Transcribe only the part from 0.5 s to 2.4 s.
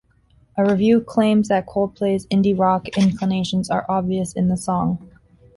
A review claims that Coldplay's